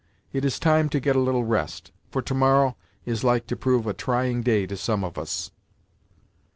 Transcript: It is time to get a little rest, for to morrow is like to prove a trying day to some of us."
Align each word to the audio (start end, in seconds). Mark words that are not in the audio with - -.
It 0.33 0.43
is 0.43 0.57
time 0.57 0.89
to 0.89 0.99
get 0.99 1.15
a 1.15 1.19
little 1.19 1.43
rest, 1.43 1.91
for 2.09 2.23
to 2.23 2.33
morrow 2.33 2.75
is 3.05 3.23
like 3.23 3.45
to 3.45 3.55
prove 3.55 3.85
a 3.85 3.93
trying 3.93 4.41
day 4.41 4.65
to 4.65 4.75
some 4.75 5.03
of 5.03 5.15
us." 5.15 5.51